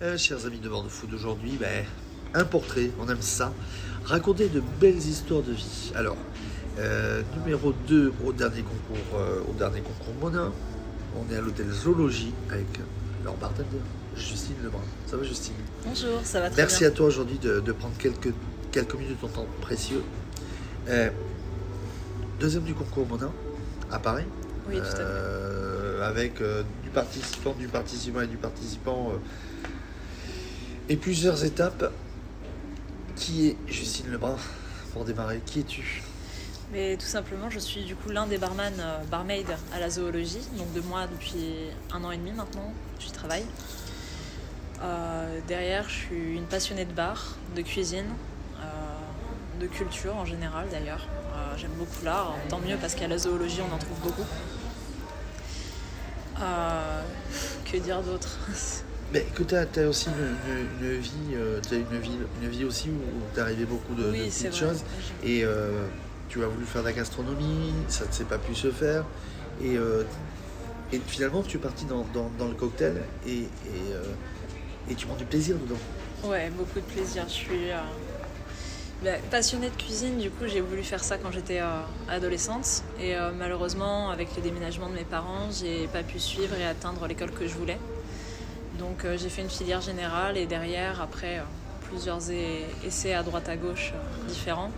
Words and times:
Euh, 0.00 0.16
chers 0.16 0.46
amis 0.46 0.60
de 0.60 0.68
Bande 0.68 0.88
Food, 0.88 1.12
aujourd'hui, 1.12 1.56
ben, 1.58 1.84
un 2.32 2.44
portrait, 2.44 2.90
on 3.00 3.08
aime 3.08 3.20
ça. 3.20 3.52
Raconter 4.04 4.48
de 4.48 4.62
belles 4.80 4.96
histoires 4.96 5.42
de 5.42 5.50
vie. 5.52 5.90
Alors, 5.96 6.16
euh, 6.78 7.22
numéro 7.36 7.72
2 7.88 8.12
au 8.24 8.32
dernier 8.32 8.62
concours, 8.62 9.18
euh, 9.18 9.40
au 9.50 9.54
dernier 9.54 9.80
concours 9.80 10.14
Mona. 10.20 10.52
On 11.16 11.32
est 11.34 11.36
à 11.36 11.40
l'hôtel 11.40 11.68
Zoologie 11.70 12.32
avec 12.48 12.66
leur 13.24 13.34
bartender, 13.34 13.66
Justine 14.14 14.54
Lebrun. 14.62 14.78
Ça 15.06 15.16
va, 15.16 15.24
Justine? 15.24 15.54
Bonjour, 15.84 16.20
ça 16.22 16.40
va 16.42 16.50
très 16.50 16.62
Merci 16.62 16.80
bien. 16.80 16.88
à 16.88 16.90
toi 16.92 17.06
aujourd'hui 17.06 17.38
de, 17.38 17.58
de 17.58 17.72
prendre 17.72 17.96
quelques, 17.98 18.32
quelques 18.70 18.94
minutes 18.94 19.16
de 19.20 19.26
ton 19.26 19.32
temps 19.32 19.46
précieux. 19.60 20.02
Deuxième 22.38 22.62
du 22.62 22.74
concours 22.74 23.06
Mona, 23.08 23.32
à 23.90 23.98
Paris. 23.98 24.24
Oui, 24.68 24.76
tout 24.76 24.82
à 24.82 24.94
fait. 24.94 26.02
Avec 26.04 26.40
du 26.84 26.90
participant, 26.90 27.52
du 27.58 27.66
participant 27.66 28.20
et 28.20 28.28
du 28.28 28.36
participant 28.36 29.12
et 30.88 30.96
plusieurs 30.96 31.44
étapes. 31.44 31.92
Qui 33.16 33.48
est 33.48 33.56
Justine 33.66 34.10
Lebrun 34.10 34.36
pour 34.92 35.04
démarrer? 35.04 35.40
Qui 35.44 35.60
es-tu? 35.60 36.02
Mais 36.72 36.96
tout 36.96 37.06
simplement, 37.06 37.50
je 37.50 37.58
suis 37.58 37.84
du 37.84 37.96
coup 37.96 38.10
l'un 38.10 38.26
des 38.26 38.38
barman, 38.38 38.72
euh, 38.78 39.46
à 39.74 39.80
la 39.80 39.90
zoologie, 39.90 40.46
donc 40.56 40.72
de 40.74 40.80
moi 40.80 41.06
depuis 41.06 41.70
un 41.92 42.04
an 42.04 42.10
et 42.10 42.16
demi 42.16 42.32
maintenant, 42.32 42.72
j'y 43.00 43.10
travaille. 43.10 43.44
Euh, 44.82 45.40
derrière, 45.48 45.88
je 45.88 45.94
suis 45.94 46.36
une 46.36 46.44
passionnée 46.44 46.84
de 46.84 46.92
bar, 46.92 47.36
de 47.56 47.62
cuisine, 47.62 48.06
euh, 48.60 49.60
de 49.60 49.66
culture 49.66 50.14
en 50.16 50.24
général 50.24 50.68
d'ailleurs. 50.70 51.08
Euh, 51.32 51.56
J'aime 51.56 51.72
beaucoup 51.72 52.04
l'art, 52.04 52.34
tant 52.48 52.60
mieux 52.60 52.76
parce 52.76 52.94
qu'à 52.94 53.08
la 53.08 53.18
zoologie 53.18 53.60
on 53.68 53.74
en 53.74 53.78
trouve 53.78 53.98
beaucoup. 54.02 54.26
Que 57.64 57.76
dire 57.78 58.00
d'autre? 58.02 58.38
Mais 59.12 59.22
que 59.34 59.42
tu 59.42 59.54
as, 59.54 59.88
aussi 59.88 60.08
une, 60.10 60.84
une- 60.84 60.94
une 60.94 61.00
vie, 61.00 61.10
euh, 61.34 61.60
une 61.72 61.98
vie, 61.98 62.18
une 62.42 62.48
vie 62.48 62.64
aussi 62.64 62.90
où 62.90 63.22
tu 63.34 63.40
arrivé 63.40 63.64
beaucoup 63.64 63.94
de, 63.94 64.10
Oui, 64.10 64.26
petites 64.28 64.48
vrai. 64.48 64.58
choses. 64.58 64.82
Et 65.22 65.44
euh, 65.44 65.86
tu 66.28 66.42
as 66.44 66.46
voulu 66.48 66.66
faire 66.66 66.82
de 66.82 66.88
la 66.88 66.92
gastronomie, 66.92 67.72
ça 67.88 68.04
ne 68.06 68.12
s'est 68.12 68.24
pas 68.24 68.36
pu 68.38 68.54
se 68.54 68.70
faire. 68.70 69.04
Et, 69.62 69.78
euh, 69.78 70.02
et 70.92 71.00
finalement, 71.06 71.42
tu 71.42 71.56
es 71.56 71.60
parti 71.60 71.86
dans, 71.86 72.04
dans- 72.12 72.30
dans 72.38 72.48
le 72.48 72.54
cocktail 72.54 72.96
et, 73.26 73.30
et, 73.40 73.46
euh, 73.92 74.02
et 74.90 74.94
tu 74.94 75.06
prends 75.06 75.16
du 75.16 75.24
plaisir 75.24 75.56
dedans. 75.56 75.80
Ouais, 76.28 76.50
beaucoup 76.50 76.78
de 76.80 76.84
plaisir. 76.84 77.24
Je 77.28 77.32
suis 77.32 77.70
bah, 79.04 79.10
passionnée 79.30 79.70
de 79.70 79.76
cuisine, 79.82 80.18
du 80.18 80.28
coup 80.30 80.46
j'ai 80.48 80.60
voulu 80.60 80.82
faire 80.82 81.02
ça 81.04 81.16
quand 81.18 81.30
j'étais 81.30 81.60
adolescente. 82.08 82.82
Et 83.00 83.14
malheureusement, 83.38 84.10
avec 84.10 84.28
le 84.36 84.42
déménagement 84.42 84.88
de 84.88 84.94
mes 84.94 85.04
parents, 85.04 85.48
j'ai 85.52 85.86
pas 85.86 86.02
pu 86.02 86.18
suivre 86.18 86.54
et 86.56 86.66
atteindre 86.66 87.06
l'école 87.06 87.30
que 87.30 87.46
je 87.46 87.54
voulais. 87.54 87.78
Donc 88.78 89.04
euh, 89.04 89.16
j'ai 89.18 89.28
fait 89.28 89.42
une 89.42 89.50
filière 89.50 89.80
générale 89.80 90.36
et 90.36 90.46
derrière, 90.46 91.02
après 91.02 91.38
euh, 91.38 91.42
plusieurs 91.88 92.30
essais 92.30 93.12
à 93.12 93.22
droite 93.22 93.48
à 93.48 93.56
gauche 93.56 93.92
euh, 93.94 94.28
différents, 94.28 94.70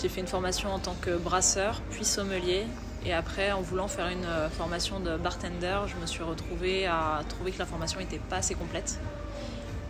j'ai 0.00 0.08
fait 0.08 0.20
une 0.20 0.26
formation 0.26 0.72
en 0.72 0.78
tant 0.78 0.96
que 1.00 1.16
brasseur, 1.16 1.82
puis 1.90 2.04
sommelier. 2.04 2.66
Et 3.06 3.12
après, 3.12 3.52
en 3.52 3.60
voulant 3.60 3.86
faire 3.86 4.08
une 4.08 4.26
formation 4.56 4.98
de 4.98 5.18
bartender, 5.18 5.78
je 5.86 5.94
me 6.00 6.06
suis 6.06 6.22
retrouvée 6.22 6.86
à 6.86 7.20
trouver 7.28 7.52
que 7.52 7.58
la 7.58 7.66
formation 7.66 8.00
n'était 8.00 8.18
pas 8.18 8.36
assez 8.36 8.54
complète. 8.54 8.98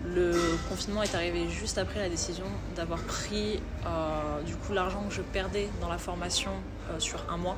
Le 0.05 0.33
confinement 0.69 1.05
est 1.05 1.15
arrivé 1.15 1.49
juste 1.49 1.79
après 1.79 2.01
la 2.01 2.09
décision 2.09 2.45
d'avoir 2.75 2.99
pris 3.03 3.61
du 4.45 4.57
coup 4.57 4.73
l'argent 4.73 5.05
que 5.09 5.15
je 5.15 5.23
perdais 5.23 5.69
dans 5.81 5.89
la 5.89 5.99
formation 5.99 6.51
sur 6.99 7.25
un 7.31 7.37
mois 7.37 7.57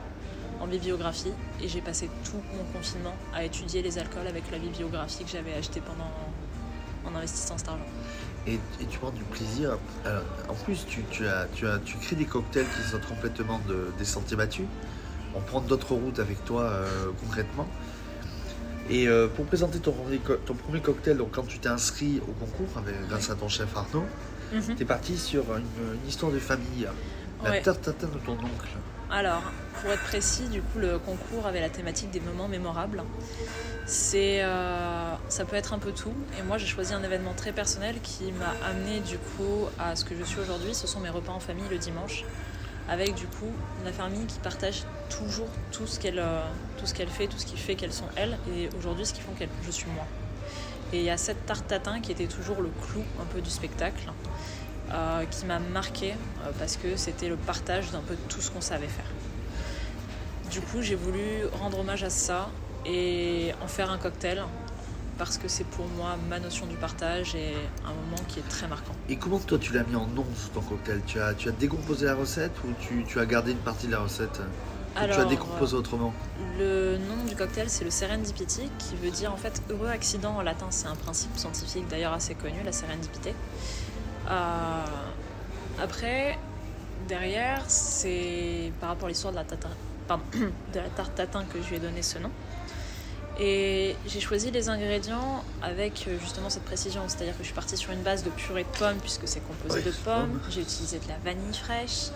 en 0.60 0.66
bibliographie 0.66 1.32
et 1.62 1.68
j'ai 1.68 1.80
passé 1.80 2.08
tout 2.24 2.40
mon 2.56 2.64
confinement 2.72 3.14
à 3.34 3.44
étudier 3.44 3.82
les 3.82 3.98
alcools 3.98 4.26
avec 4.26 4.50
la 4.50 4.58
bibliographie 4.58 5.24
que 5.24 5.30
j'avais 5.30 5.54
achetée 5.54 5.80
pendant 5.80 6.10
en 7.04 7.14
investissant 7.16 7.56
cet 7.58 7.68
argent. 7.68 7.84
Et, 8.46 8.54
et 8.80 8.86
tu 8.88 8.98
prends 8.98 9.10
du 9.10 9.22
plaisir. 9.24 9.78
Alors, 10.04 10.22
en 10.48 10.54
plus, 10.54 10.86
tu, 10.86 11.02
tu 11.10 11.26
as, 11.26 11.46
tu, 11.54 11.66
as, 11.66 11.78
tu 11.78 11.96
crées 11.98 12.16
des 12.16 12.24
cocktails 12.26 12.66
qui 12.76 12.82
sortent 12.90 13.06
complètement 13.06 13.60
de- 13.68 13.92
des 13.98 14.04
sentiers 14.04 14.36
battus. 14.36 14.66
On 15.34 15.40
prend 15.40 15.60
d'autres 15.60 15.94
routes 15.94 16.18
avec 16.18 16.44
toi 16.44 16.62
euh, 16.62 16.86
concrètement. 17.20 17.66
Et 18.88 19.08
euh, 19.08 19.26
pour 19.28 19.44
présenter 19.46 19.80
ton, 19.80 19.92
premier 19.92 20.18
co- 20.18 20.36
ton 20.36 20.54
premier 20.54 20.80
cocktail, 20.80 21.16
donc 21.16 21.32
quand 21.32 21.42
tu 21.46 21.58
t'es 21.58 21.68
inscrit 21.68 22.20
au 22.26 22.32
concours, 22.32 22.68
avec, 22.78 22.94
grâce 23.08 23.30
à 23.30 23.34
ton 23.34 23.48
chef 23.48 23.76
Arnaud, 23.76 24.04
Mhm. 24.52 24.76
tu 24.76 24.82
es 24.82 24.86
parti 24.86 25.18
sur 25.18 25.42
une, 25.56 25.64
une 26.00 26.08
histoire 26.08 26.30
de 26.30 26.38
famille. 26.38 26.86
La 27.42 27.50
Ouais. 27.50 27.62
tarte 27.62 27.82
tatin 27.82 28.06
de 28.06 28.18
ton 28.18 28.32
oncle. 28.34 28.68
Alors, 29.10 29.42
pour 29.80 29.90
être 29.90 30.02
précis, 30.02 30.48
du 30.48 30.60
coup, 30.60 30.78
le 30.78 30.98
concours 30.98 31.46
avait 31.46 31.60
la 31.60 31.68
thématique 31.68 32.10
des 32.10 32.20
moments 32.20 32.48
mémorables. 32.48 33.04
C'est, 33.86 34.42
euh, 34.42 35.14
ça 35.28 35.44
peut 35.44 35.54
être 35.54 35.72
un 35.72 35.78
peu 35.78 35.92
tout. 35.92 36.12
Et 36.38 36.42
moi, 36.42 36.58
j'ai 36.58 36.66
choisi 36.66 36.92
un 36.92 37.02
événement 37.04 37.32
très 37.32 37.52
personnel 37.52 38.00
qui 38.02 38.32
m'a 38.32 38.52
amené 38.68 38.98
du 39.00 39.16
coup 39.16 39.66
à 39.78 39.94
ce 39.94 40.04
que 40.04 40.16
je 40.16 40.24
suis 40.24 40.40
aujourd'hui. 40.40 40.74
Ce 40.74 40.88
sont 40.88 40.98
mes 40.98 41.08
repas 41.08 41.32
en 41.32 41.38
famille 41.38 41.68
le 41.70 41.78
dimanche, 41.78 42.24
avec 42.88 43.14
du 43.14 43.26
coup 43.26 43.52
la 43.84 43.92
famille 43.92 44.26
qui 44.26 44.40
partage 44.40 44.82
toujours 45.08 45.48
tout 45.70 45.86
ce 45.86 46.00
qu'elle, 46.00 46.18
euh, 46.18 46.42
tout 46.78 46.86
ce 46.86 46.94
qu'elle 46.94 47.08
fait, 47.08 47.28
tout 47.28 47.38
ce 47.38 47.46
qui 47.46 47.56
fait 47.56 47.76
qu'elles 47.76 47.92
sont 47.92 48.08
elles, 48.16 48.36
et 48.52 48.68
aujourd'hui 48.76 49.06
ce 49.06 49.14
qui 49.14 49.20
font 49.20 49.32
qu'elles, 49.38 49.50
je 49.64 49.70
suis 49.70 49.88
moi. 49.90 50.04
Et 50.92 50.98
il 50.98 51.04
y 51.04 51.10
a 51.10 51.16
cette 51.16 51.46
tarte 51.46 51.68
tatin 51.68 52.00
qui 52.00 52.10
était 52.10 52.26
toujours 52.26 52.60
le 52.60 52.70
clou 52.82 53.04
un 53.20 53.24
peu 53.26 53.40
du 53.40 53.50
spectacle. 53.50 54.10
Euh, 54.92 55.24
qui 55.24 55.46
m'a 55.46 55.58
marqué 55.58 56.12
euh, 56.12 56.50
parce 56.58 56.76
que 56.76 56.96
c'était 56.96 57.28
le 57.28 57.36
partage 57.36 57.90
d'un 57.90 58.00
peu 58.00 58.16
tout 58.28 58.40
ce 58.40 58.50
qu'on 58.50 58.60
savait 58.60 58.88
faire. 58.88 59.10
Du 60.50 60.60
coup, 60.60 60.80
j'ai 60.80 60.94
voulu 60.94 61.44
rendre 61.60 61.80
hommage 61.80 62.04
à 62.04 62.10
ça 62.10 62.48
et 62.84 63.52
en 63.62 63.66
faire 63.66 63.90
un 63.90 63.98
cocktail 63.98 64.42
parce 65.18 65.38
que 65.38 65.48
c'est 65.48 65.64
pour 65.64 65.86
moi 65.96 66.16
ma 66.28 66.38
notion 66.38 66.66
du 66.66 66.76
partage 66.76 67.34
et 67.34 67.54
un 67.84 67.88
moment 67.88 68.22
qui 68.28 68.38
est 68.38 68.48
très 68.48 68.68
marquant. 68.68 68.92
Et 69.08 69.16
comment 69.16 69.38
toi 69.38 69.58
tu 69.58 69.72
l'as 69.72 69.84
mis 69.84 69.96
en 69.96 70.06
nom 70.06 70.26
ton 70.54 70.60
cocktail? 70.60 71.00
Tu 71.06 71.18
as, 71.20 71.34
tu 71.34 71.48
as 71.48 71.52
décomposé 71.52 72.06
la 72.06 72.14
recette 72.14 72.52
ou 72.64 72.68
tu, 72.80 73.04
tu 73.08 73.18
as 73.18 73.26
gardé 73.26 73.52
une 73.52 73.58
partie 73.58 73.86
de 73.86 73.92
la 73.92 74.00
recette? 74.00 74.38
Ou 74.38 74.98
tu 74.98 74.98
as 74.98 75.14
Alors, 75.14 75.28
décomposé 75.28 75.74
autrement? 75.74 76.12
Le 76.58 76.96
nom 76.98 77.24
du 77.28 77.34
cocktail, 77.34 77.68
c'est 77.68 77.84
le 77.84 77.90
serendipity, 77.90 78.70
qui 78.78 78.96
veut 78.96 79.10
dire 79.10 79.32
en 79.32 79.36
fait 79.36 79.62
heureux 79.70 79.88
accident 79.88 80.36
en 80.36 80.42
latin. 80.42 80.66
C'est 80.70 80.86
un 80.86 80.94
principe 80.94 81.36
scientifique 81.36 81.88
d'ailleurs 81.88 82.12
assez 82.12 82.34
connu, 82.34 82.62
la 82.64 82.72
sérendipité. 82.72 83.34
Euh, 84.30 84.84
après, 85.82 86.38
derrière, 87.08 87.62
c'est 87.68 88.72
par 88.80 88.90
rapport 88.90 89.06
à 89.06 89.08
l'histoire 89.08 89.32
de 89.32 89.38
la 89.38 89.44
tarte, 89.44 89.66
pardon, 90.08 90.24
de 90.72 90.78
la 90.78 90.88
tarte 90.88 91.14
tatin 91.14 91.44
que 91.44 91.60
je 91.62 91.68
lui 91.68 91.76
ai 91.76 91.80
donné 91.80 92.02
ce 92.02 92.18
nom. 92.18 92.30
Et 93.38 93.94
j'ai 94.06 94.20
choisi 94.20 94.50
les 94.50 94.70
ingrédients 94.70 95.44
avec 95.62 96.06
euh, 96.08 96.18
justement 96.18 96.48
cette 96.48 96.64
précision, 96.64 97.02
c'est-à-dire 97.06 97.34
que 97.34 97.40
je 97.42 97.46
suis 97.48 97.54
partie 97.54 97.76
sur 97.76 97.92
une 97.92 98.00
base 98.02 98.24
de 98.24 98.30
purée 98.30 98.64
de 98.64 98.78
pommes 98.78 98.96
puisque 99.02 99.28
c'est 99.28 99.40
composé 99.46 99.80
Oui, 99.80 99.84
de 99.84 99.90
pommes. 99.90 100.30
pommes. 100.30 100.40
J'ai 100.48 100.62
utilisé 100.62 100.98
de 100.98 101.08
la 101.08 101.18
vanille 101.22 101.54
fraîche. 101.54 102.06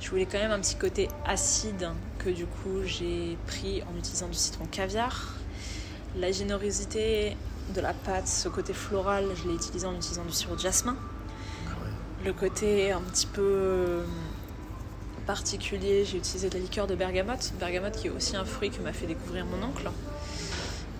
Je 0.00 0.08
voulais 0.08 0.24
quand 0.24 0.38
même 0.38 0.52
un 0.52 0.60
petit 0.60 0.76
côté 0.76 1.08
acide 1.26 1.90
que 2.18 2.30
du 2.30 2.46
coup 2.46 2.82
j'ai 2.86 3.36
pris 3.46 3.82
en 3.82 3.98
utilisant 3.98 4.26
du 4.28 4.34
citron 4.34 4.64
caviar. 4.64 5.34
La 6.16 6.32
générosité 6.32 7.36
de 7.74 7.80
la 7.82 7.92
pâte, 7.92 8.26
ce 8.28 8.48
côté 8.48 8.72
floral, 8.72 9.26
je 9.36 9.46
l'ai 9.48 9.54
utilisé 9.54 9.86
en 9.86 9.94
utilisant 9.94 10.24
du 10.24 10.32
sirop 10.32 10.54
de 10.56 10.60
jasmin. 10.60 10.96
Le 12.24 12.32
côté 12.32 12.90
un 12.90 13.00
petit 13.00 13.26
peu 13.26 13.42
euh, 13.42 14.04
particulier, 15.26 16.04
j'ai 16.04 16.16
utilisé 16.16 16.48
de 16.48 16.54
la 16.54 16.60
liqueur 16.60 16.86
de 16.86 16.94
bergamote. 16.94 17.52
Bergamote 17.60 17.96
qui 17.96 18.06
est 18.06 18.10
aussi 18.10 18.36
un 18.36 18.44
fruit 18.44 18.70
que 18.70 18.82
m'a 18.82 18.92
fait 18.92 19.06
découvrir 19.06 19.44
mon 19.44 19.66
oncle. 19.66 19.90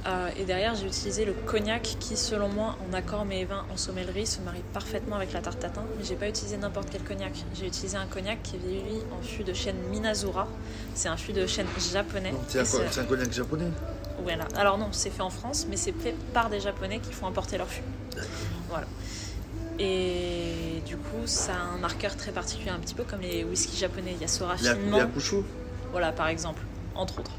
Euh, 0.07 0.29
et 0.39 0.45
derrière, 0.45 0.75
j'ai 0.75 0.87
utilisé 0.87 1.25
le 1.25 1.33
cognac 1.33 1.97
qui, 1.99 2.15
selon 2.17 2.49
moi, 2.49 2.77
en 2.87 2.93
accord 2.93 3.25
mais 3.25 3.45
vins 3.47 3.65
en 3.73 3.79
sommellerie, 3.79 4.27
se 4.27 4.41
marie 4.43 4.63
parfaitement 4.75 5.17
avec 5.17 5.33
la 5.33 5.41
tarte 5.41 5.61
tatin. 5.61 5.83
Mais 5.97 6.05
j'ai 6.05 6.15
pas 6.15 6.29
utilisé 6.29 6.59
n'importe 6.59 6.89
quel 6.91 7.03
cognac. 7.03 7.33
J'ai 7.55 7.67
utilisé 7.67 7.97
un 7.97 8.07
cognac 8.07 8.43
qui 8.43 8.57
est 8.57 8.59
vieilli 8.59 9.01
en 9.19 9.23
fût 9.23 9.45
de 9.45 9.55
chêne 9.55 9.77
Minazura. 9.91 10.47
C'est 10.95 11.09
un 11.09 11.17
fût 11.17 11.33
de 11.33 11.47
chêne 11.47 11.67
japonais. 11.93 12.35
C'est 12.49 12.61
un, 12.61 13.05
cognac 13.05 13.33
japonais 13.33 13.71
voilà. 14.23 14.47
Alors 14.57 14.79
non, 14.79 14.89
c'est 14.93 15.11
fait 15.11 15.23
en 15.23 15.31
France, 15.31 15.67
mais 15.69 15.77
c'est 15.77 15.93
fait 15.93 16.15
par 16.33 16.49
des 16.49 16.61
Japonais 16.61 16.99
qui 17.01 17.13
font 17.13 17.27
importer 17.27 17.59
leur 17.59 17.69
fût. 17.69 17.83
Voilà. 18.69 18.87
Et 19.79 20.24
coup, 21.15 21.27
ça 21.27 21.55
a 21.55 21.75
un 21.75 21.79
marqueur 21.79 22.17
très 22.17 22.33
particulier, 22.33 22.71
un 22.71 22.79
petit 22.79 22.95
peu 22.95 23.05
comme 23.05 23.21
les 23.21 23.45
whisky 23.45 23.77
japonais. 23.77 24.13
Il 24.15 24.21
y 24.21 24.25
a 24.25 24.29
ce 24.29 24.43
raffinement. 24.45 24.97
il 24.97 25.01
y 25.01 25.01
a 25.01 25.07
Couchou 25.07 25.45
Voilà, 25.93 26.13
par 26.13 26.29
exemple, 26.29 26.63
entre 26.95 27.21
autres. 27.21 27.33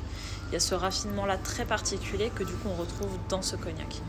Il 0.50 0.54
y 0.54 0.58
a 0.58 0.60
ce 0.60 0.76
raffinement-là 0.76 1.38
très 1.38 1.66
particulier 1.66 2.32
que 2.34 2.44
du 2.44 2.54
coup 2.54 2.70
on 2.70 2.76
retrouve 2.76 3.18
dans 3.30 3.42
ce 3.42 3.56
cognac. 3.56 4.02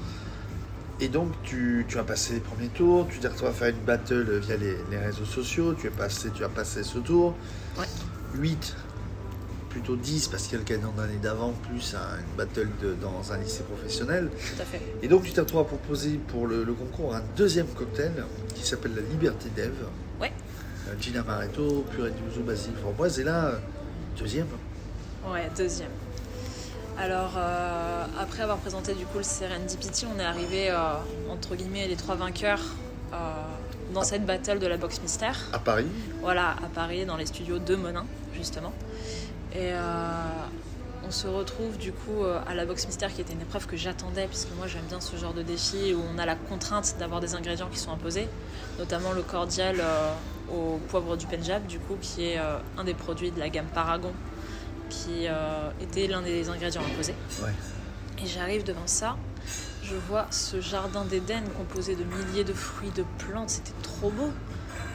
Et 1.01 1.09
donc, 1.09 1.33
tu, 1.43 1.85
tu 1.89 1.99
as 1.99 2.05
passé 2.05 2.35
les 2.35 2.41
premiers 2.41 2.69
tours, 2.69 3.07
tu 3.11 3.19
t'es 3.19 3.29
retrouvé 3.29 3.51
à 3.51 3.53
faire 3.53 3.69
une 3.69 3.85
battle 3.85 4.39
via 4.39 4.57
les, 4.57 4.77
les 4.91 4.99
réseaux 4.99 5.27
sociaux, 5.27 5.75
tu, 5.75 5.89
es 5.89 5.91
passé, 5.91 6.31
tu 6.31 6.43
as 6.45 6.49
passé 6.49 6.83
ce 6.83 6.99
tour. 6.99 7.35
Ouais. 7.79 7.87
8, 8.35 8.77
plutôt 9.77 9.97
10, 9.97 10.29
parce 10.29 10.45
qu'il 10.45 10.53
y 10.53 10.57
a 10.57 10.59
le 10.59 10.65
gagnant 10.65 10.93
d'année 10.97 11.19
d'avant, 11.23 11.53
plus 11.69 11.95
un- 11.95 12.19
une 12.19 12.37
battle 12.37 12.69
de- 12.81 12.95
dans 12.95 13.31
un 13.33 13.37
lycée 13.37 13.63
professionnel. 13.63 14.31
Tout 14.31 14.63
à 14.63 14.65
fait. 14.65 14.81
Et 15.03 15.09
donc, 15.09 15.23
tu 15.25 15.33
t'es 15.33 15.41
retrouvé 15.43 15.63
à 15.63 15.67
proposer 15.67 16.19
pour 16.29 16.47
le, 16.47 16.65
le 16.65 16.73
concours 16.73 17.15
un 17.15 17.23
deuxième 17.37 17.67
cocktail 17.67 18.13
qui 18.55 18.67
s'appelle 18.67 18.95
la 18.95 19.03
Liberté 19.03 19.51
d'Ève. 19.55 19.75
Ouais. 20.19 20.33
Euh, 20.89 20.95
Gin 20.99 21.19
Amaretto, 21.19 21.85
purée 21.91 22.11
de 22.11 22.17
yuzu, 22.27 22.41
basilic, 22.41 22.79
framboise. 22.79 23.21
Et 23.21 23.25
là, 23.25 23.53
deuxième. 24.19 24.47
Ouais, 25.31 25.51
deuxième. 25.55 25.91
Alors, 26.99 27.35
euh, 27.37 28.05
après 28.19 28.45
avoir 28.45 28.57
présenté 28.57 28.95
du 28.95 29.05
coup 29.05 29.19
le 29.19 29.25
Serendipity, 29.25 30.07
on 30.07 30.19
est 30.19 30.25
arrivé, 30.25 30.71
euh, 30.71 30.95
entre 31.31 31.55
guillemets, 31.55 31.87
les 31.87 31.97
trois 31.97 32.15
vainqueurs 32.15 32.63
euh, 33.13 33.17
dans 33.93 34.05
cette 34.05 34.25
battle 34.25 34.59
de 34.59 34.67
la 34.67 34.79
boxe 34.79 35.03
mystère. 35.03 35.37
À 35.53 35.59
Paris 35.59 35.87
Voilà, 36.23 36.53
à 36.53 36.69
Paris, 36.75 37.05
dans 37.05 37.19
les 37.19 37.27
studios 37.27 37.59
de 37.59 37.77
Monin, 37.77 38.07
justement. 38.35 38.73
Et 39.57 39.73
euh, 39.73 39.81
on 41.07 41.11
se 41.11 41.27
retrouve 41.27 41.79
du 41.79 41.93
coup 41.93 42.23
euh, 42.23 42.41
à 42.47 42.55
la 42.55 42.67
boxe 42.67 42.87
mystère, 42.87 43.13
qui 43.13 43.23
était 43.23 43.33
une 43.33 43.41
épreuve 43.41 43.67
que 43.67 43.77
j'attendais, 43.77 44.27
puisque 44.27 44.55
moi 44.57 44.67
j'aime 44.67 44.85
bien 44.89 45.01
ce 45.01 45.17
genre 45.17 45.33
de 45.33 45.43
défi 45.43 45.95
où 45.95 46.03
on 46.15 46.19
a 46.19 46.27
la 46.27 46.37
contrainte 46.37 46.97
d'avoir 46.99 47.21
des 47.21 47.35
ingrédients 47.35 47.69
qui 47.73 47.79
sont 47.79 47.91
imposés, 47.91 48.29
notamment 48.79 49.13
le 49.13 49.23
cordial 49.23 49.77
euh, 49.81 50.13
au 50.53 50.79
poivre 50.89 51.17
du 51.17 51.27
Punjab, 51.27 51.67
du 51.67 51.79
coup, 51.79 51.97
qui 52.01 52.25
est 52.25 52.39
euh, 52.39 52.59
un 52.77 52.85
des 52.85 52.95
produits 52.95 53.31
de 53.31 53.39
la 53.39 53.49
gamme 53.49 53.67
Paragon, 53.73 54.13
qui 54.91 55.27
euh, 55.27 55.71
était 55.81 56.07
l'un 56.07 56.21
des 56.23 56.49
ingrédients 56.51 56.83
imposés. 56.83 57.15
Ouais. 57.43 57.53
Et 58.23 58.27
j'arrive 58.27 58.63
devant 58.63 58.87
ça, 58.87 59.17
je 59.83 59.95
vois 59.95 60.27
ce 60.31 60.61
jardin 60.61 61.05
d'Éden 61.05 61.45
composé 61.57 61.97
de 61.97 62.05
milliers 62.05 62.45
de 62.45 62.53
fruits, 62.53 62.91
de 62.91 63.05
plantes, 63.19 63.51
c'était 63.51 63.75
trop 63.83 64.11
beau. 64.11 64.31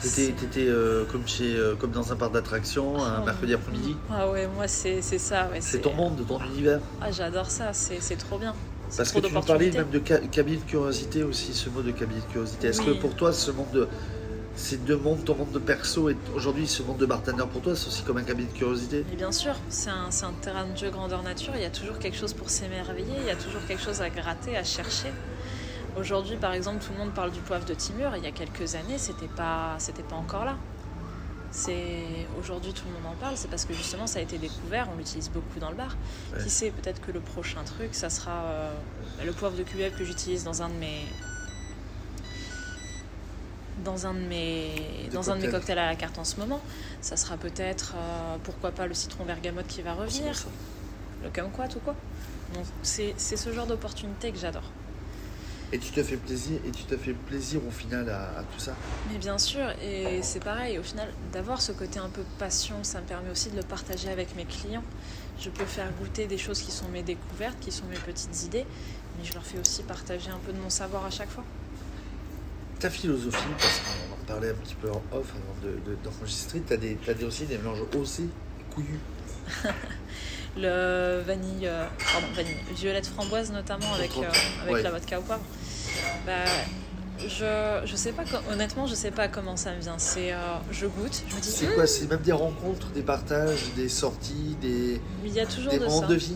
T'étais, 0.01 0.31
t'étais, 0.33 0.65
euh, 0.67 1.05
comme, 1.11 1.27
chez, 1.27 1.55
euh, 1.55 1.75
comme 1.75 1.91
dans 1.91 2.11
un 2.11 2.15
parc 2.15 2.33
d'attractions, 2.33 3.01
un 3.03 3.21
Oh. 3.21 3.25
mercredi 3.25 3.53
après-midi. 3.53 3.95
Ah 4.09 4.29
ouais, 4.29 4.47
moi 4.47 4.67
c'est 4.67 5.01
c'est 5.01 5.19
ça. 5.19 5.47
Ouais, 5.51 5.61
C'est 5.61 5.79
ton 5.79 5.93
monde, 5.93 6.25
ton 6.27 6.39
univers. 6.43 6.79
Ah, 7.01 7.11
j'adore 7.11 7.49
ça, 7.51 7.73
c'est 7.73 8.01
c'est 8.01 8.15
trop 8.15 8.37
bien. 8.37 8.55
C'est 8.89 8.97
Parce 8.97 9.09
trop 9.11 9.21
que 9.21 9.27
tu 9.27 9.33
nous 9.33 9.41
parlais 9.41 9.71
même 9.71 9.89
de 9.89 10.01
ca- 10.05 10.19
cabinet 10.19 10.57
de 10.57 10.63
curiosité 10.63 11.23
aussi, 11.23 11.53
ce 11.53 11.69
mot 11.69 11.81
de 11.81 11.91
cabinet 11.91 12.19
de 12.21 12.31
curiosité. 12.31 12.67
Est-ce 12.67 12.81
que 12.81 12.91
pour 12.91 13.15
toi, 13.15 13.31
ce 13.31 13.51
monde 13.51 13.71
de, 13.73 13.87
ces 14.55 14.75
deux 14.77 14.97
mondes, 14.97 15.23
ton 15.23 15.35
monde 15.35 15.51
de 15.51 15.59
perso 15.59 16.09
et 16.09 16.17
aujourd'hui 16.35 16.67
ce 16.67 16.83
monde 16.83 16.97
de 16.97 17.05
bartender, 17.05 17.43
pour 17.53 17.61
toi, 17.61 17.73
c'est 17.75 17.87
aussi 17.87 18.01
comme 18.03 18.17
un 18.17 18.23
cabinet 18.23 18.49
de 18.51 18.57
curiosité? 18.57 19.05
Bien 19.15 19.31
sûr, 19.31 19.53
c'est 19.69 19.91
un, 19.91 20.07
c'est 20.09 20.25
un 20.25 20.33
terrain 20.41 20.65
de 20.65 20.75
jeu 20.77 20.89
grandeur 20.89 21.23
nature, 21.23 21.53
il 21.55 21.61
y 21.61 21.65
a 21.65 21.69
toujours 21.69 21.99
quelque 21.99 22.17
chose 22.17 22.33
pour 22.33 22.49
s'émerveiller, 22.49 23.13
il 23.21 23.27
y 23.27 23.29
a 23.29 23.35
toujours 23.35 23.65
quelque 23.65 23.81
chose 23.81 24.01
à 24.01 24.09
gratter, 24.09 24.57
à 24.57 24.63
chercher. 24.65 25.11
Aujourd'hui, 25.97 26.37
par 26.37 26.53
exemple, 26.53 26.83
tout 26.83 26.93
le 26.93 26.99
monde 26.99 27.13
parle 27.13 27.31
du 27.31 27.41
poivre 27.41 27.65
de 27.65 27.73
Timur, 27.73 28.15
il 28.15 28.23
y 28.23 28.27
a 28.27 28.31
quelques 28.31 28.75
années, 28.75 28.97
c'était 28.97 29.27
pas, 29.27 29.75
c'était 29.77 30.03
pas 30.03 30.15
encore 30.15 30.45
là. 30.45 30.55
C'est 31.51 32.05
aujourd'hui 32.39 32.71
tout 32.71 32.85
le 32.87 32.93
monde 32.93 33.13
en 33.13 33.15
parle, 33.19 33.35
c'est 33.35 33.49
parce 33.49 33.65
que 33.65 33.73
justement 33.73 34.07
ça 34.07 34.19
a 34.19 34.21
été 34.21 34.37
découvert, 34.37 34.87
on 34.93 34.97
l'utilise 34.97 35.29
beaucoup 35.29 35.59
dans 35.59 35.69
le 35.69 35.75
bar. 35.75 35.97
Ouais. 36.33 36.41
Qui 36.41 36.49
sait, 36.49 36.71
peut-être 36.71 37.01
que 37.01 37.11
le 37.11 37.19
prochain 37.19 37.61
truc, 37.65 37.93
ça 37.93 38.09
sera 38.09 38.43
euh, 38.45 38.73
le 39.25 39.33
poivre 39.33 39.57
de 39.57 39.63
Cubeb 39.63 39.93
que 39.93 40.05
j'utilise 40.05 40.45
dans 40.45 40.61
un 40.61 40.69
de 40.69 40.75
mes 40.75 41.01
dans 43.83 44.07
un 44.07 44.13
de 44.13 44.19
mes 44.19 44.75
Des 45.03 45.09
dans 45.09 45.29
un 45.29 45.35
de 45.35 45.41
mes 45.41 45.47
cocktails. 45.47 45.59
cocktails 45.59 45.79
à 45.79 45.87
la 45.87 45.95
carte 45.95 46.17
en 46.19 46.23
ce 46.23 46.37
moment. 46.37 46.61
Ça 47.01 47.17
sera 47.17 47.35
peut-être 47.35 47.95
euh, 47.97 48.37
pourquoi 48.43 48.71
pas 48.71 48.87
le 48.87 48.93
citron 48.93 49.25
bergamote 49.25 49.67
qui 49.67 49.81
va 49.81 49.93
revenir, 49.93 50.33
le 51.21 51.29
kumquat 51.31 51.67
ou 51.75 51.79
quoi. 51.79 51.95
Donc 52.53 52.65
c'est 52.81 53.13
c'est 53.17 53.37
ce 53.37 53.51
genre 53.51 53.67
d'opportunité 53.67 54.31
que 54.31 54.39
j'adore. 54.39 54.71
Et 55.73 55.79
tu 55.79 55.91
te 55.91 56.03
fais 56.03 56.17
plaisir, 56.17 56.59
et 56.67 56.71
tu 56.71 56.83
te 56.83 56.97
fais 56.97 57.13
plaisir 57.13 57.61
au 57.65 57.71
final 57.71 58.09
à, 58.09 58.39
à 58.39 58.43
tout 58.43 58.59
ça. 58.59 58.75
Mais 59.11 59.17
bien 59.17 59.37
sûr, 59.37 59.65
et 59.81 60.21
c'est 60.21 60.43
pareil, 60.43 60.77
au 60.77 60.83
final, 60.83 61.07
d'avoir 61.31 61.61
ce 61.61 61.71
côté 61.71 61.97
un 61.97 62.09
peu 62.09 62.23
passion, 62.37 62.83
ça 62.83 62.99
me 62.99 63.05
permet 63.05 63.29
aussi 63.31 63.49
de 63.51 63.55
le 63.55 63.63
partager 63.63 64.09
avec 64.09 64.35
mes 64.35 64.43
clients. 64.43 64.83
Je 65.39 65.49
peux 65.49 65.63
faire 65.65 65.89
goûter 65.99 66.27
des 66.27 66.37
choses 66.37 66.61
qui 66.61 66.71
sont 66.71 66.89
mes 66.89 67.03
découvertes, 67.03 67.57
qui 67.61 67.71
sont 67.71 67.85
mes 67.85 67.95
petites 67.97 68.43
idées, 68.43 68.65
mais 69.17 69.23
je 69.23 69.33
leur 69.33 69.43
fais 69.45 69.59
aussi 69.59 69.81
partager 69.83 70.29
un 70.29 70.39
peu 70.45 70.51
de 70.51 70.59
mon 70.59 70.69
savoir 70.69 71.05
à 71.05 71.09
chaque 71.09 71.29
fois. 71.29 71.45
Ta 72.79 72.89
philosophie, 72.89 73.37
parce 73.57 73.79
qu'on 73.79 74.13
en 74.21 74.25
parlait 74.25 74.49
un 74.49 74.55
petit 74.55 74.75
peu 74.75 74.89
en 74.91 75.01
off 75.13 75.31
avant 75.33 75.55
de- 75.63 75.79
de- 75.89 75.97
d'enregistrer, 76.03 76.59
t'as 76.67 76.77
des, 76.77 76.97
t'as 77.05 77.13
des 77.13 77.23
aussi 77.23 77.45
des 77.45 77.57
mélanges 77.57 77.83
haussés 77.95 78.23
et 78.59 78.73
couillus. 78.73 78.99
Le 80.57 81.21
vanille, 81.25 81.65
euh, 81.67 81.85
pardon, 82.11 82.27
vanille, 82.35 82.55
violette 82.75 83.07
framboise 83.07 83.51
notamment 83.51 83.93
avec, 83.93 84.11
euh, 84.17 84.23
avec 84.63 84.73
Ouais. 84.73 84.81
la 84.83 84.91
vodka 84.91 85.19
au 85.19 85.21
poivre. 85.21 85.41
Bah, 86.25 86.33
je, 87.19 87.81
je 87.85 87.95
sais 87.95 88.11
pas, 88.11 88.23
honnêtement, 88.51 88.85
je 88.85 88.95
sais 88.95 89.11
pas 89.11 89.27
comment 89.27 89.55
ça 89.55 89.73
me 89.73 89.79
vient. 89.79 89.97
C'est, 89.97 90.33
euh, 90.33 90.37
je 90.71 90.87
goûte, 90.87 91.23
je 91.29 91.35
me 91.35 91.39
dis, 91.41 91.47
C'est 91.49 91.67
quoi 91.73 91.87
C'est 91.87 92.09
même 92.09 92.21
des 92.21 92.31
rencontres, 92.33 92.87
des 92.87 93.01
partages, 93.03 93.71
des 93.75 93.87
sorties, 93.89 94.57
des, 94.61 94.99
il 95.23 95.31
y 95.33 95.39
a 95.39 95.45
toujours 95.45 95.71
des 95.71 95.79
de 95.79 95.85
moments 95.85 96.01
ça. 96.01 96.07
de 96.07 96.15
vie 96.15 96.35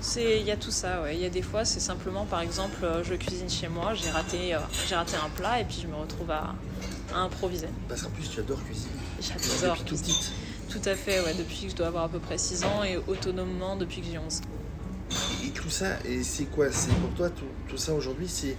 C'est, 0.00 0.40
il 0.40 0.46
y 0.46 0.50
a 0.50 0.56
tout 0.56 0.70
ça, 0.70 1.02
ouais. 1.02 1.14
Il 1.16 1.20
y 1.20 1.26
a 1.26 1.30
des 1.30 1.42
fois, 1.42 1.64
c'est 1.66 1.80
simplement, 1.80 2.24
par 2.24 2.40
exemple, 2.40 2.82
euh, 2.84 3.02
je 3.04 3.14
cuisine 3.14 3.50
chez 3.50 3.68
moi, 3.68 3.92
j'ai 3.94 4.08
raté, 4.10 4.56
j'ai 4.88 4.94
raté 4.94 5.16
un 5.16 5.28
plat 5.30 5.60
et 5.60 5.64
puis 5.64 5.80
je 5.82 5.86
me 5.86 5.96
retrouve 5.96 6.30
à, 6.30 6.54
à 7.14 7.18
improviser. 7.18 7.68
Parce 7.88 8.02
qu'en 8.02 8.10
plus, 8.10 8.28
tu 8.30 8.40
adores 8.40 8.64
cuisiner. 8.64 8.88
J'adore. 9.20 9.76
Depuis 9.76 9.84
tout 9.84 9.96
petite. 9.96 10.32
Tout 10.68 10.80
à 10.88 10.94
fait, 10.94 11.20
ouais. 11.20 11.34
Depuis 11.34 11.64
que 11.66 11.70
je 11.70 11.76
dois 11.76 11.86
avoir 11.88 12.04
à 12.04 12.08
peu 12.08 12.18
près 12.18 12.38
6 12.38 12.64
ans 12.64 12.82
et 12.84 12.96
autonomement 13.06 13.76
depuis 13.76 14.00
que 14.00 14.06
j'ai 14.10 14.18
11. 14.18 14.40
Et 15.44 15.50
tout 15.50 15.70
ça, 15.70 15.86
et 16.04 16.22
c'est 16.22 16.44
quoi? 16.44 16.66
C'est 16.72 16.92
pour 16.94 17.10
toi, 17.10 17.30
tout, 17.30 17.44
tout 17.68 17.76
ça 17.76 17.92
aujourd'hui, 17.92 18.26
c'est 18.28 18.56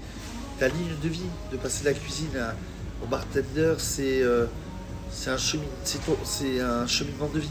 ta 0.59 0.67
ligne 0.67 0.95
de 1.03 1.09
vie, 1.09 1.21
de 1.51 1.57
passer 1.57 1.83
de 1.83 1.89
la 1.89 1.93
cuisine 1.95 2.35
à- 2.37 2.53
au 3.03 3.07
bartender, 3.07 3.73
c'est 3.79 4.21
euh, 4.21 4.45
c'est 5.11 5.29
un, 5.29 5.37
chemin, 5.37 5.63
c'est 5.83 6.59
un 6.61 6.87
cheminement 6.87 7.27
de 7.33 7.39
vie. 7.39 7.49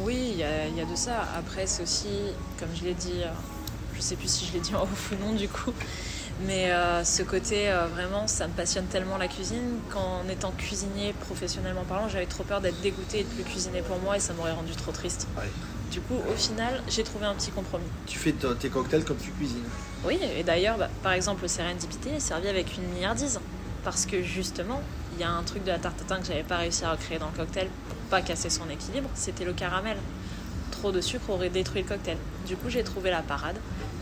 Oui, 0.00 0.30
il 0.32 0.38
y, 0.38 0.42
a- 0.44 0.66
il 0.68 0.76
y 0.76 0.80
a 0.80 0.84
de 0.84 0.96
ça. 0.96 1.26
Après, 1.36 1.66
c'est 1.66 1.82
aussi, 1.82 2.06
comme 2.58 2.68
je 2.74 2.84
l'ai 2.84 2.94
dit, 2.94 3.20
euh, 3.22 3.28
je 3.94 4.00
sais 4.00 4.16
plus 4.16 4.28
si 4.30 4.46
je 4.46 4.52
l'ai 4.54 4.60
dit 4.60 4.74
en 4.74 4.82
off 4.84 5.12
ou 5.12 5.24
non 5.26 5.34
du 5.34 5.48
coup, 5.48 5.72
mais 6.46 6.70
euh, 6.70 7.04
ce 7.04 7.22
côté, 7.22 7.70
euh, 7.70 7.86
vraiment, 7.86 8.26
ça 8.26 8.46
me 8.46 8.52
passionne 8.52 8.86
tellement 8.86 9.18
la 9.18 9.28
cuisine 9.28 9.80
qu'en 9.90 10.26
étant 10.28 10.52
cuisinier 10.52 11.12
professionnellement 11.20 11.84
parlant, 11.84 12.08
j'avais 12.08 12.26
trop 12.26 12.44
peur 12.44 12.60
d'être 12.60 12.80
dégoûtée 12.80 13.20
et 13.20 13.24
de 13.24 13.28
plus 13.28 13.44
cuisiner 13.44 13.82
pour 13.82 13.98
moi 13.98 14.16
et 14.16 14.20
ça 14.20 14.32
m'aurait 14.34 14.52
rendu 14.52 14.72
trop 14.72 14.92
triste. 14.92 15.26
Ouais. 15.36 15.48
Du 15.90 16.00
coup, 16.00 16.16
au 16.30 16.36
final, 16.36 16.82
j'ai 16.88 17.02
trouvé 17.02 17.26
un 17.26 17.34
petit 17.34 17.50
compromis. 17.50 17.86
Tu 18.06 18.18
fais 18.18 18.32
tes 18.32 18.68
cocktails 18.68 19.04
comme 19.04 19.16
tu 19.16 19.30
cuisines. 19.30 19.64
Oui, 20.04 20.18
et 20.36 20.42
d'ailleurs, 20.42 20.76
bah, 20.76 20.90
par 21.02 21.12
exemple, 21.12 21.42
le 21.42 21.48
Serendipity 21.48 22.10
est 22.10 22.20
servi 22.20 22.48
avec 22.48 22.76
une 22.76 22.84
milliardise. 22.92 23.40
Parce 23.84 24.06
que 24.06 24.22
justement, 24.22 24.82
il 25.14 25.20
y 25.20 25.24
a 25.24 25.30
un 25.30 25.42
truc 25.42 25.64
de 25.64 25.70
la 25.70 25.78
tarte 25.78 25.96
tatin 25.98 26.20
que 26.20 26.26
j'avais 26.26 26.42
pas 26.42 26.58
réussi 26.58 26.84
à 26.84 26.92
recréer 26.92 27.18
dans 27.18 27.28
le 27.28 27.36
cocktail 27.36 27.68
pour 27.88 27.96
pas 28.10 28.20
casser 28.20 28.50
son 28.50 28.68
équilibre, 28.68 29.08
c'était 29.14 29.44
le 29.44 29.52
caramel. 29.52 29.96
Trop 30.78 30.92
de 30.92 31.00
sucre 31.00 31.30
aurait 31.30 31.48
détruit 31.48 31.82
le 31.82 31.88
cocktail. 31.88 32.16
Du 32.46 32.56
coup, 32.56 32.70
j'ai 32.70 32.84
trouvé 32.84 33.10
la 33.10 33.22
parade. 33.22 33.56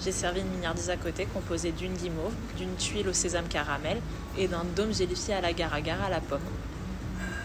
J'ai 0.05 0.13
servi 0.13 0.41
une 0.41 0.51
milliardise 0.51 0.91
à 0.91 0.99
côté 0.99 1.25
composée 1.25 1.73
d'une 1.73 1.95
guimauve, 1.95 2.35
d'une 2.59 2.75
tuile 2.77 3.09
au 3.09 3.15
sésame 3.15 3.49
caramel 3.49 3.97
et 4.37 4.47
d'un 4.47 4.65
dôme 4.77 4.93
gélifié 4.93 5.33
à 5.33 5.41
la 5.41 5.49
agar 5.49 6.05
à 6.05 6.11
la 6.11 6.21
pomme. 6.21 6.39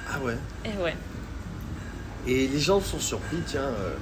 Ah 0.10 0.19
ouais. 0.19 0.36
Et 0.66 0.78
ouais. 0.83 0.98
Et 2.28 2.48
les 2.50 2.60
gens 2.60 2.81
sont 2.81 3.00
surpris, 3.00 3.38
tiens, 3.48 3.62
euh, 3.62 3.95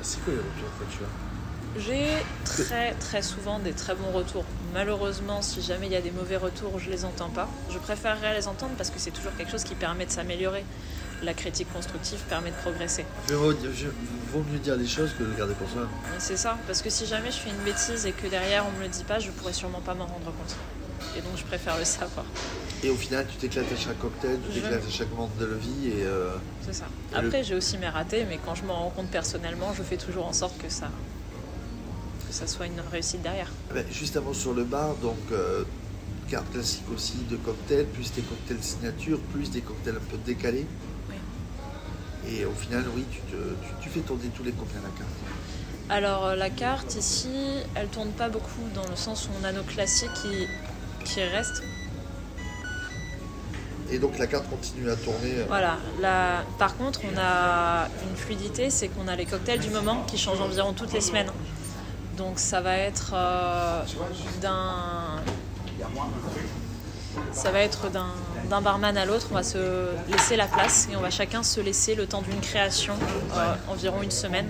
c'est 0.00 0.22
quoi 0.22 0.32
les 0.32 0.38
retours 0.38 0.70
que 0.78 0.96
tu 0.96 1.02
as? 1.02 1.80
J'ai 1.80 2.06
très 2.44 2.92
très 2.94 3.20
souvent 3.20 3.58
des 3.58 3.72
très 3.72 3.94
bons 3.96 4.12
retours. 4.12 4.44
Malheureusement, 4.72 5.42
si 5.42 5.60
jamais 5.60 5.86
il 5.86 5.92
y 5.92 5.96
a 5.96 6.00
des 6.00 6.12
mauvais 6.12 6.36
retours, 6.36 6.78
je 6.78 6.88
les 6.88 7.04
entends 7.04 7.30
pas. 7.30 7.48
Je 7.70 7.78
préférerais 7.78 8.34
les 8.34 8.46
entendre 8.46 8.72
parce 8.78 8.90
que 8.90 8.98
c'est 8.98 9.10
toujours 9.10 9.32
quelque 9.36 9.50
chose 9.50 9.64
qui 9.64 9.74
permet 9.74 10.06
de 10.06 10.10
s'améliorer. 10.12 10.64
La 11.22 11.34
critique 11.34 11.72
constructive 11.72 12.20
permet 12.28 12.50
de 12.50 12.56
progresser. 12.56 13.04
Vaut, 13.28 13.52
mieux 14.52 14.58
dire 14.58 14.76
les 14.76 14.86
choses 14.86 15.10
que 15.18 15.24
de 15.24 15.34
garder 15.36 15.54
pour 15.54 15.68
soi. 15.68 15.88
C'est 16.18 16.36
ça, 16.36 16.56
parce 16.66 16.80
que 16.82 16.90
si 16.90 17.06
jamais 17.06 17.30
je 17.30 17.38
fais 17.38 17.50
une 17.50 17.64
bêtise 17.64 18.06
et 18.06 18.12
que 18.12 18.26
derrière 18.28 18.64
on 18.66 18.78
me 18.78 18.82
le 18.84 18.88
dit 18.88 19.02
pas, 19.04 19.18
je 19.18 19.30
pourrais 19.30 19.52
sûrement 19.52 19.80
pas 19.80 19.94
m'en 19.94 20.06
rendre 20.06 20.26
compte. 20.26 20.56
Et 21.16 21.20
donc 21.20 21.32
je 21.36 21.44
préfère 21.44 21.76
le 21.78 21.84
savoir. 21.84 22.24
Et 22.84 22.90
au 22.90 22.94
final, 22.94 23.26
tu 23.28 23.36
t'éclates 23.36 23.72
à 23.72 23.76
chaque 23.76 23.98
cocktail, 23.98 24.38
tu 24.46 24.60
t'éclates 24.60 24.84
à 24.86 24.90
chaque 24.90 25.10
moment 25.10 25.28
de 25.40 25.46
la 25.46 25.56
vie. 25.56 25.88
Et, 25.88 26.04
euh, 26.04 26.36
C'est 26.64 26.74
ça. 26.74 26.84
Le- 27.12 27.18
Après, 27.18 27.42
j'ai 27.42 27.56
aussi 27.56 27.78
mes 27.78 27.88
ratés, 27.88 28.24
mais 28.28 28.38
quand 28.44 28.54
je 28.54 28.62
m'en 28.64 28.74
rends 28.84 28.90
compte 28.90 29.10
personnellement, 29.10 29.72
je 29.76 29.82
fais 29.82 29.96
toujours 29.96 30.26
en 30.26 30.32
sorte 30.32 30.56
que 30.62 30.68
ça, 30.68 30.88
que 32.28 32.32
ça 32.34 32.46
soit 32.46 32.66
une 32.66 32.80
réussite 32.92 33.22
derrière. 33.22 33.50
ben, 33.74 33.84
juste 33.90 34.16
avant 34.16 34.32
sur 34.34 34.52
le 34.54 34.62
bar, 34.62 34.94
donc 34.96 35.16
euh, 35.32 35.64
carte 36.28 36.52
classique 36.52 36.84
aussi 36.94 37.16
de 37.28 37.36
cocktails, 37.36 37.86
plus 37.86 38.12
des 38.12 38.22
cocktails 38.22 38.62
signature, 38.62 39.18
plus 39.32 39.50
des 39.50 39.62
cocktails 39.62 39.96
un 39.96 40.10
peu 40.10 40.18
décalés. 40.18 40.66
Et 42.30 42.44
au 42.44 42.52
final, 42.52 42.84
oui, 42.94 43.04
tu, 43.10 43.20
te- 43.20 43.36
tu, 43.36 43.70
tu 43.82 43.88
fais 43.88 44.00
tourner 44.00 44.28
tous 44.36 44.42
les 44.42 44.52
combien 44.52 44.76
la 44.82 44.88
carte 44.88 45.08
Alors 45.88 46.26
euh, 46.26 46.36
la 46.36 46.50
carte 46.50 46.94
ici, 46.96 47.28
elle 47.74 47.88
tourne 47.88 48.10
pas 48.10 48.28
beaucoup 48.28 48.62
dans 48.74 48.86
le 48.88 48.96
sens 48.96 49.26
où 49.26 49.30
on 49.40 49.44
a 49.44 49.52
nos 49.52 49.62
classiques 49.62 50.12
qui, 50.14 50.46
qui 51.04 51.22
restent. 51.22 51.62
Et 53.90 53.98
donc 53.98 54.18
la 54.18 54.26
carte 54.26 54.48
continue 54.50 54.90
à 54.90 54.96
tourner. 54.96 55.38
euh, 55.38 55.44
Voilà. 55.48 55.78
La... 56.00 56.44
Par 56.58 56.76
contre, 56.76 57.00
on 57.10 57.16
a 57.18 57.88
une 58.10 58.16
fluidité, 58.16 58.68
c'est 58.68 58.88
qu'on 58.88 59.08
a 59.08 59.16
les 59.16 59.24
cocktails 59.24 59.60
du 59.60 59.70
moment 59.70 60.04
qui 60.06 60.18
changent 60.18 60.42
environ 60.42 60.74
toutes 60.74 60.92
les 60.92 61.00
semaines. 61.00 61.30
Donc 62.18 62.38
ça 62.38 62.60
va 62.60 62.76
être 62.76 63.12
euh, 63.14 63.82
d'un 64.42 65.22
ça 67.32 67.50
va 67.50 67.60
être 67.60 67.90
d'un 67.90 68.10
d'un 68.48 68.60
barman 68.60 68.96
à 68.96 69.04
l'autre, 69.04 69.28
on 69.30 69.34
va 69.34 69.42
se 69.42 69.58
laisser 70.10 70.36
la 70.36 70.46
place 70.46 70.88
et 70.92 70.96
on 70.96 71.00
va 71.00 71.10
chacun 71.10 71.42
se 71.42 71.60
laisser 71.60 71.94
le 71.94 72.06
temps 72.06 72.22
d'une 72.22 72.40
création, 72.40 72.94
euh, 73.36 73.54
environ 73.68 74.02
une 74.02 74.10
semaine. 74.10 74.48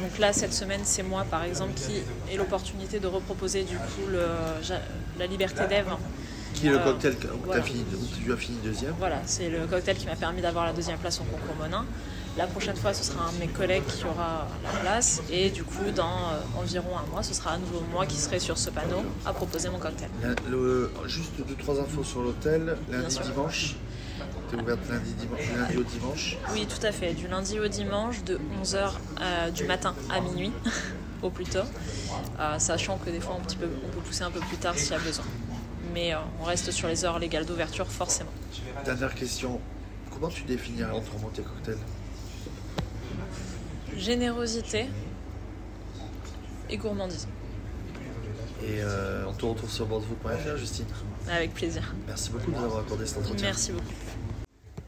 Donc 0.00 0.18
là, 0.18 0.32
cette 0.32 0.52
semaine, 0.54 0.82
c'est 0.84 1.02
moi, 1.02 1.24
par 1.28 1.42
exemple, 1.42 1.72
qui 1.74 2.02
ai 2.32 2.36
l'opportunité 2.36 3.00
de 3.00 3.06
reproposer 3.08 3.64
du 3.64 3.76
coup 3.76 4.06
le, 4.10 4.20
la 5.18 5.26
liberté 5.26 5.66
d'Ève. 5.68 5.88
Qui 6.54 6.68
est 6.68 6.70
le 6.70 6.76
Euh, 6.78 6.84
cocktail 6.84 7.16
t'as 7.20 7.28
voilà. 7.44 7.62
tu 7.62 8.32
as 8.32 8.36
fini 8.36 8.58
deuxième 8.62 8.94
Voilà, 8.98 9.16
c'est 9.26 9.48
le 9.48 9.66
cocktail 9.66 9.96
qui 9.96 10.06
m'a 10.06 10.16
permis 10.16 10.40
d'avoir 10.40 10.66
la 10.66 10.72
deuxième 10.72 10.98
place 10.98 11.20
au 11.20 11.24
concours 11.24 11.56
Monin. 11.56 11.84
La 12.38 12.46
prochaine 12.46 12.76
fois, 12.76 12.94
ce 12.94 13.02
sera 13.04 13.24
un 13.28 13.32
de 13.32 13.38
mes 13.38 13.48
collègues 13.48 13.84
qui 13.86 14.04
aura 14.04 14.46
la 14.62 14.70
place. 14.80 15.20
Et 15.30 15.50
du 15.50 15.64
coup, 15.64 15.90
dans 15.94 16.06
euh, 16.30 16.60
environ 16.62 16.96
un 16.96 17.04
mois, 17.10 17.22
ce 17.24 17.34
sera 17.34 17.50
à 17.52 17.58
nouveau 17.58 17.82
moi 17.92 18.06
qui 18.06 18.16
serai 18.16 18.38
sur 18.38 18.56
ce 18.56 18.70
panneau 18.70 19.02
à 19.26 19.32
proposer 19.32 19.68
mon 19.68 19.78
cocktail. 19.78 20.08
La- 20.22 20.34
le- 20.48 20.90
juste 21.06 21.32
deux, 21.46 21.56
trois 21.56 21.80
infos 21.80 22.04
sur 22.04 22.22
l'hôtel. 22.22 22.76
Lundi, 22.90 23.18
dimanche. 23.24 23.74
T'es 24.50 24.56
ouverte 24.56 24.78
lundi, 24.88 25.12
dimanche, 25.14 25.40
lundi 25.56 25.76
au 25.76 25.82
dimanche. 25.82 26.36
Oui, 26.52 26.66
tout 26.66 26.84
à 26.86 26.92
fait. 26.92 27.12
Du 27.12 27.26
lundi 27.28 27.58
au 27.60 27.68
dimanche, 27.68 28.22
de 28.24 28.38
11h 28.62 29.50
du 29.52 29.64
matin 29.64 29.94
à 30.08 30.20
minuit, 30.20 30.52
au 31.22 31.30
plus 31.30 31.44
tôt. 31.44 31.58
Euh, 32.40 32.58
sachant 32.58 32.98
que 32.98 33.10
des 33.10 33.20
fois, 33.20 33.34
un 33.38 33.44
petit 33.44 33.56
peu, 33.56 33.66
on 33.84 33.88
peut 33.90 34.00
pousser 34.00 34.22
un 34.22 34.30
peu 34.30 34.40
plus 34.40 34.56
tard 34.56 34.78
s'il 34.78 34.92
y 34.92 34.94
a 34.94 34.98
besoin. 35.00 35.24
Mais 35.92 36.14
euh, 36.14 36.18
on 36.40 36.44
reste 36.44 36.70
sur 36.70 36.86
les 36.88 37.04
heures 37.04 37.18
légales 37.18 37.44
d'ouverture, 37.46 37.86
forcément. 37.90 38.30
Dernière 38.84 39.14
question. 39.14 39.60
Comment 40.12 40.28
tu 40.28 40.44
définirais 40.44 40.92
autrement 40.96 41.28
tes 41.34 41.42
cocktails? 41.42 41.78
Générosité 43.98 44.86
et 46.70 46.76
gourmandise. 46.76 47.26
Et 48.62 48.82
euh, 48.82 49.24
on 49.28 49.32
te 49.32 49.44
retrouve 49.44 49.70
sur 49.70 49.86
bordeaux.fr, 49.86 50.56
Justine. 50.56 50.86
Avec 51.30 51.54
plaisir. 51.54 51.94
Merci 52.06 52.30
beaucoup 52.30 52.50
de 52.50 52.56
nous 52.56 52.64
avoir 52.64 52.80
accordé 52.80 53.06
cet 53.06 53.18
entretien. 53.18 53.46
Merci 53.46 53.72
beaucoup. 53.72 53.84